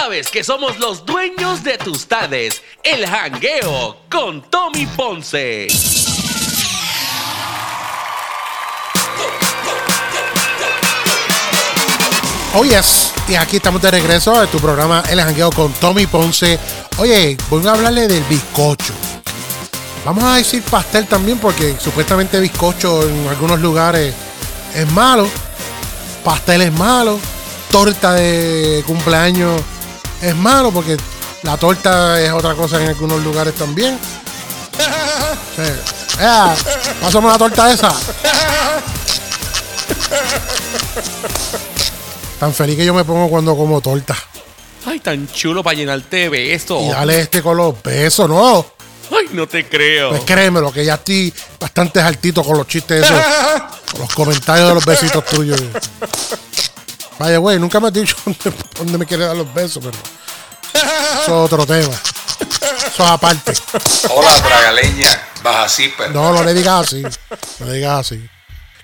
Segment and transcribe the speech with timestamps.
[0.00, 2.62] sabes que somos los dueños de tus tardes.
[2.84, 5.66] El jangueo con Tommy Ponce.
[12.54, 16.58] Oh yes, y aquí estamos de regreso a tu programa El Jangueo con Tommy Ponce.
[16.98, 18.94] Oye, voy a hablarle del bizcocho.
[20.04, 24.14] Vamos a decir pastel también porque supuestamente bizcocho en algunos lugares
[24.74, 25.28] es malo,
[26.24, 27.18] pastel es malo,
[27.70, 29.60] torta de cumpleaños
[30.22, 30.96] es malo porque
[31.42, 33.98] la torta es otra cosa en algunos lugares también.
[35.56, 36.20] Sí.
[36.20, 36.54] Ea,
[37.00, 37.94] Pásame la torta esa.
[42.40, 44.16] Tan feliz que yo me pongo cuando como torta.
[44.86, 46.82] Ay, tan chulo para llenarte de besos.
[46.82, 48.64] Y dale este con los besos, ¿no?
[49.10, 50.10] Ay, no te creo.
[50.10, 53.22] Pues créemelo, que ya estoy bastante altito con los chistes esos.
[53.90, 55.60] con los comentarios de los besitos tuyos.
[57.18, 59.98] Vaya, güey, nunca me has dicho dónde, dónde me quieres dar los besos, pero.
[61.22, 61.94] Eso es otro tema.
[62.86, 63.52] Eso es aparte.
[64.10, 66.10] Hola, Bragaleña, baja zipper.
[66.12, 67.02] No, no le digas así.
[67.60, 68.28] No le digas así.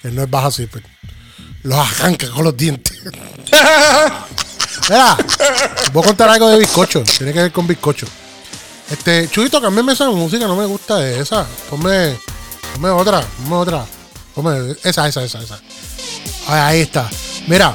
[0.00, 0.82] Que no es baja zipper.
[1.62, 2.98] Los arranca con los dientes.
[4.88, 5.16] Mira,
[5.92, 7.04] voy a contar algo de bizcocho.
[7.04, 8.06] Tiene que ver con bizcocho.
[8.90, 11.46] Este, Chuito, cámbiame esa música, no me gusta esa.
[11.70, 12.16] Ponme,
[12.72, 13.86] ponme otra, ponme otra.
[14.34, 15.60] Ponme esa, esa, esa, esa.
[16.48, 17.08] Ahí está.
[17.46, 17.74] Mira,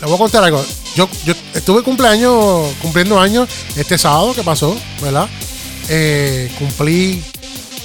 [0.00, 0.64] le voy a contar algo.
[0.94, 5.28] Yo, yo estuve cumpleaños, cumpliendo años este sábado que pasó, ¿verdad?
[5.88, 7.22] Eh, cumplí,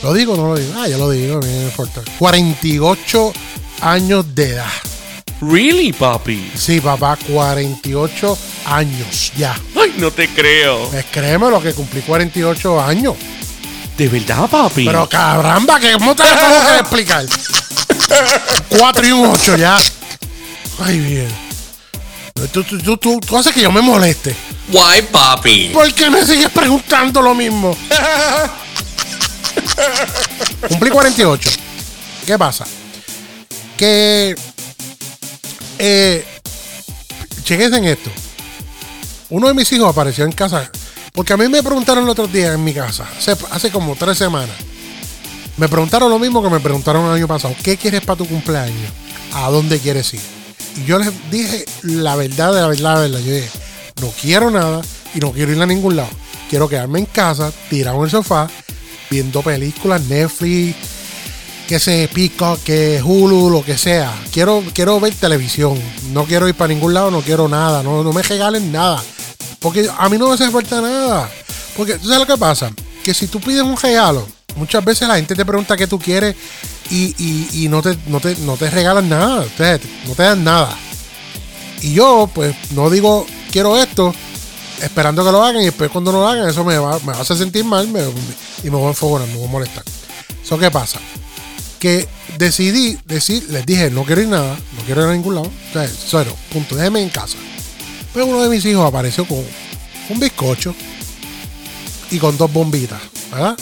[0.01, 0.73] ¿lo digo o no lo digo?
[0.77, 2.01] Ah, ya lo digo, no me importa.
[2.19, 3.33] 48
[3.81, 4.71] años de edad.
[5.41, 6.51] Really, papi?
[6.55, 9.59] Sí, papá, 48 años ya.
[9.75, 10.87] Ay, no te creo.
[10.89, 13.15] Pues créeme lo que cumplí 48 años.
[13.97, 14.85] ¿De verdad, papi?
[14.85, 17.25] Pero caramba, que ¿cómo te lo tengo que explicar?
[18.69, 19.77] 4 y un 8 ya.
[20.79, 21.50] Ay, bien.
[22.47, 24.35] Tú, tú, tú, tú, haces que yo me moleste.
[24.71, 25.69] Why, papi?
[25.73, 27.75] ¿Por qué me sigues preguntando lo mismo?
[30.67, 31.49] Cumplí 48.
[32.25, 32.65] ¿Qué pasa?
[33.77, 34.35] Que.
[35.79, 36.25] Eh,
[37.47, 38.09] en esto.
[39.29, 40.71] Uno de mis hijos apareció en casa.
[41.13, 44.17] Porque a mí me preguntaron el otro día en mi casa, hace, hace como tres
[44.17, 44.55] semanas.
[45.57, 47.53] Me preguntaron lo mismo que me preguntaron el año pasado.
[47.61, 48.91] ¿Qué quieres para tu cumpleaños?
[49.33, 50.21] ¿A dónde quieres ir?
[50.75, 53.19] Y yo les dije la verdad de la verdad, la verdad.
[53.19, 53.49] Yo dije,
[54.01, 54.81] no quiero nada
[55.13, 56.09] y no quiero ir a ningún lado.
[56.49, 58.49] Quiero quedarme en casa, tirado en el sofá,
[59.09, 60.75] viendo películas, Netflix,
[61.67, 64.13] que se pico, que Hulu, lo que sea.
[64.31, 65.79] Quiero, quiero ver televisión.
[66.11, 67.81] No quiero ir para ningún lado, no quiero nada.
[67.83, 69.01] No, no me regalen nada.
[69.59, 71.29] Porque a mí no me hace falta nada.
[71.77, 72.71] Porque, ¿tú sabes lo que pasa?
[73.05, 76.35] Que si tú pides un regalo, muchas veces la gente te pregunta qué tú quieres
[76.89, 79.45] y, y- no, te, no, te, no te regalan nada.
[80.07, 80.75] No te dan nada.
[81.81, 84.13] Y yo, pues, no digo quiero esto,
[84.81, 87.37] esperando que lo hagan y después cuando no lo hagan, eso me va, me hacer
[87.37, 87.89] sentir mal y
[88.69, 89.83] me voy a enfogonar, me voy a molestar.
[90.43, 90.99] ¿Eso qué pasa?
[91.79, 92.07] Que
[92.37, 95.73] decidí decir, les dije, no quiero ir nada, no quiero ir a ningún lado, o
[95.73, 97.37] sea, cero, punto, déjeme en casa.
[98.13, 99.43] Pero uno de mis hijos apareció con
[100.09, 100.75] un bizcocho
[102.11, 103.01] y con dos bombitas,
[103.31, 103.57] ¿verdad?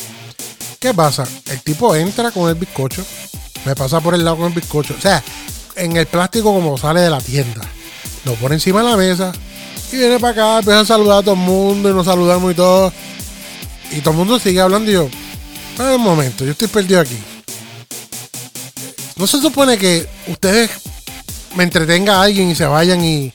[0.80, 1.28] ¿Qué pasa?
[1.48, 3.06] El tipo entra con el bizcocho,
[3.66, 5.22] me pasa por el lado con el bizcocho, o sea,
[5.76, 7.62] en el plástico como sale de la tienda,
[8.24, 9.34] lo pone encima de la mesa
[9.92, 12.56] y viene para acá, empieza a saludar a todo el mundo y nos saludamos y
[12.56, 12.94] todo.
[13.92, 15.10] Y todo el mundo sigue hablando y yo,
[15.72, 17.18] "Espera un momento, yo estoy perdido aquí.
[19.18, 20.70] No se supone que ustedes
[21.56, 23.34] me entretenga a alguien y se vayan y,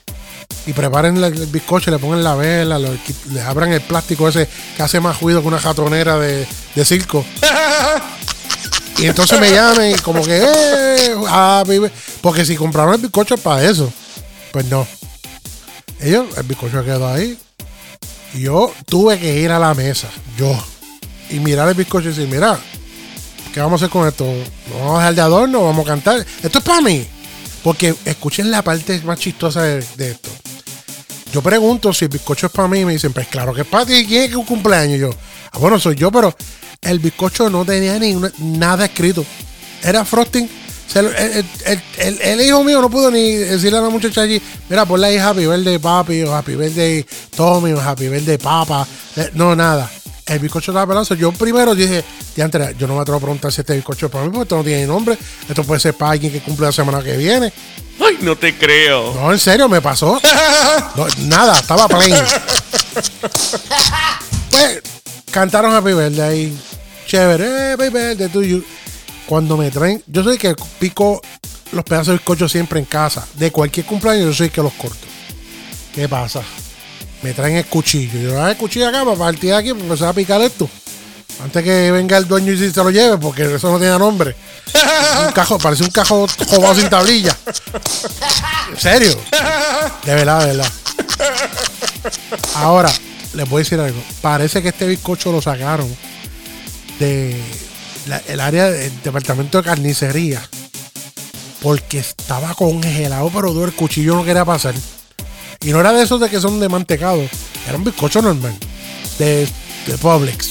[0.67, 2.97] y preparen el, bizcocho, le pongan la vela, lo-
[3.33, 7.25] le abran el plástico ese que hace más ruido que una jatonera de, de circo.
[8.97, 11.15] Y entonces me llamen y como que, eh,
[11.67, 11.91] birthday".
[12.21, 13.93] porque si compraron el bizcocho es para eso.
[14.53, 14.87] Pues no.
[16.01, 17.37] Ellos, el bizcocho quedó ahí.
[18.35, 20.09] Y yo tuve que ir a la mesa,
[20.39, 20.57] yo,
[21.29, 22.57] y mirar el bizcocho y decir, mira,
[23.53, 24.25] ¿qué vamos a hacer con esto?
[24.71, 25.65] ¿Lo vamos a dejar de adorno?
[25.65, 26.25] ¿Vamos a cantar?
[26.43, 27.05] Esto es para mí.
[27.65, 30.31] Porque escuchen la parte más chistosa de, de esto.
[31.35, 33.67] Yo pregunto si el bizcocho es para mí y me dicen, pues claro que es
[33.67, 34.07] para ti.
[34.07, 35.01] ¿Quién es que un cumpleaños?
[35.01, 35.11] Yo,
[35.51, 36.33] ah, bueno, soy yo, pero
[36.81, 39.27] el bizcocho no tenía ni nada escrito.
[39.83, 40.49] Era frosting.
[40.95, 45.45] El, hijo mío no pudo ni decirle a la muchacha allí, mira, ponle ahí Happy
[45.45, 47.05] Birthday Papi, o Happy Birthday
[47.35, 48.87] Tommy, o Happy Birthday Papa.
[49.17, 49.91] Eh, No, nada.
[50.27, 51.15] El bizcocho estaba pelazo.
[51.15, 52.03] Yo primero dije,
[52.35, 54.57] diantre, yo no me atrevo a preguntar si este bizcocho es para mí, porque esto
[54.57, 55.19] no tiene nombre.
[55.49, 57.53] Esto puede ser para alguien que cumple la semana que viene.
[58.01, 59.15] Ay, no te creo.
[59.15, 60.21] No, en serio, me pasó.
[60.97, 62.15] No, nada, estaba plain.
[64.51, 64.83] Pues
[65.31, 66.57] cantaron Happy Birthday.
[67.07, 68.65] Chévere, Happy Birthday to you.
[69.27, 71.21] Cuando me traen, yo soy que pico
[71.73, 73.27] los pedazos de bizcocho siempre en casa.
[73.35, 75.07] De cualquier cumpleaños, yo soy que los corto.
[75.95, 76.43] ¿Qué pasa?
[77.25, 78.21] Me traen el cuchillo.
[78.21, 80.69] Yo, ah, el cuchillo acá para partir de aquí, para empezar a picar esto.
[81.43, 84.37] Antes que venga el dueño y se lo lleve, porque eso no tiene nombre.
[85.27, 87.35] Un cajo, parece un cajo jugado sin tablilla.
[88.71, 89.19] ¿En serio?
[90.05, 90.73] De verdad, de verdad.
[92.57, 92.93] Ahora,
[93.33, 94.01] les voy a decir algo.
[94.21, 95.89] Parece que este bizcocho lo sacaron
[96.99, 97.41] de
[98.39, 100.47] área del departamento de carnicería.
[101.63, 104.75] Porque estaba congelado, pero el cuchillo no quería pasar.
[105.65, 107.23] Y no era de esos de que son de mantecado.
[107.67, 108.55] Era un bizcocho normal.
[109.19, 109.49] De,
[109.87, 110.51] de Publix.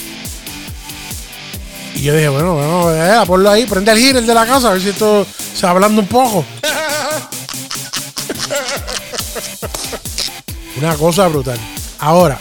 [1.95, 4.69] Y yo dije, bueno, bueno, eh, ponlo ahí, prende el giro el de la casa,
[4.69, 5.25] a ver si esto
[5.56, 6.44] se va hablando un poco.
[10.77, 11.60] Una cosa brutal.
[12.00, 12.39] Ahora,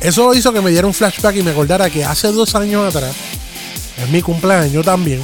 [0.00, 3.14] eso hizo que me diera un flashback y me acordara que hace dos años atrás,
[3.98, 5.20] en mi cumpleaños también,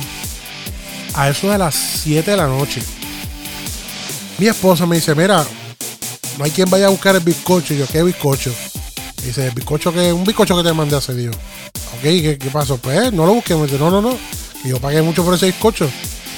[1.15, 2.83] a eso de las 7 de la noche,
[4.39, 5.45] mi esposa me dice, mira,
[6.39, 7.75] no hay quien vaya a buscar el bizcocho.
[7.75, 8.53] Y yo, ¿qué bizcocho?
[9.23, 11.31] Y dice, el bizcocho que, un bizcocho que te mandé hace día.
[11.31, 12.77] Ok, ¿qué, pasó?
[12.79, 13.55] Pues no lo busqué.
[13.55, 14.19] Me dice, no, no, no.
[14.65, 15.89] Yo pagué mucho por ese bizcocho.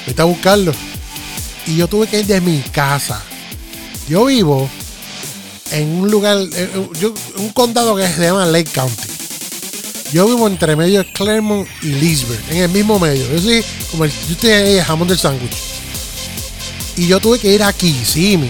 [0.06, 0.72] Vete a buscarlo.
[1.66, 3.22] Y yo tuve que ir de mi casa.
[4.08, 4.68] Yo vivo
[5.72, 9.08] en un lugar, eh, eh, yo- un condado que se llama Lake County.
[10.12, 13.28] Yo vivo entre medio de Claremont y Leesburg, en el mismo medio.
[13.32, 15.56] Yo soy como el, yo jamón del sándwich.
[16.96, 18.48] Y yo tuve que ir aquí, sí, mi,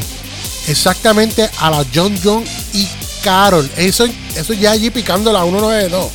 [0.67, 2.87] exactamente a la John John y
[3.23, 3.69] Carol.
[3.77, 6.05] Eso, eso ya allí picando la 192.
[6.05, 6.11] O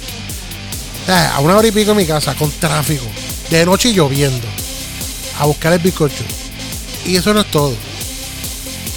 [1.05, 3.05] sea, a una hora y pico en mi casa, con tráfico,
[3.49, 4.47] de noche y lloviendo,
[5.39, 6.23] a buscar el bizcocho.
[7.05, 7.73] Y eso no es todo.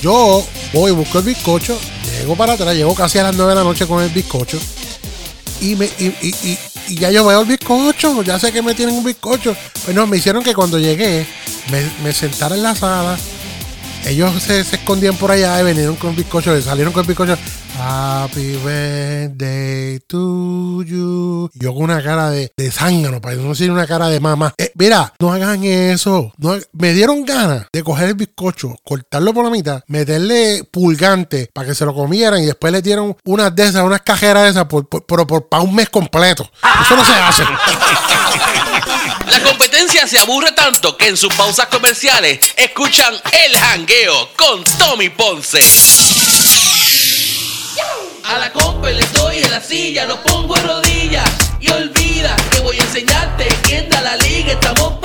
[0.02, 1.78] Yo voy, busco el bizcocho,
[2.18, 4.58] llego para atrás, llego casi a las 9 de la noche con el bizcocho.
[5.60, 6.58] Y, me, y, y- y-
[6.88, 9.56] y ya yo veo el bizcocho, ya sé que me tienen un bizcocho.
[9.84, 11.26] Pues no, me hicieron que cuando llegué,
[11.70, 13.16] me, me sentara en la sala.
[14.06, 17.38] Ellos se, escondían por allá y vinieron con el bizcocho, salieron con el bizcocho.
[17.78, 21.50] Happy birthday to you.
[21.54, 24.54] Yo con una cara de, de zángano, para no decir una cara de mamá.
[24.58, 26.32] Eh, mira, no hagan eso.
[26.72, 31.74] Me dieron ganas de coger el bizcocho, cortarlo por la mitad, meterle pulgante para que
[31.74, 34.86] se lo comieran y después le dieron unas de esas, unas cajeras de esas, por,
[34.86, 36.48] por, por, para un mes completo.
[36.82, 37.44] Eso no se hace.
[39.30, 45.08] La competencia se aburre tanto que en sus pausas comerciales escuchan El Jangueo con Tommy
[45.08, 45.64] Ponce.
[48.24, 51.30] A la compa le doy en la silla, lo pongo en rodillas
[51.60, 55.03] y olvida que voy a enseñarte quién da la liga, estamos